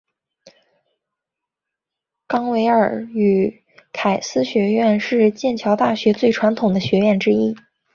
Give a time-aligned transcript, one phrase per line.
[2.25, 3.61] 冈维尔与
[3.93, 7.55] 凯斯学院是剑桥大学最传统的学院之一。